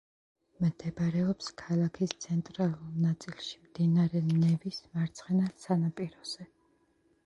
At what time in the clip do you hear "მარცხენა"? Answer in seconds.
4.99-5.57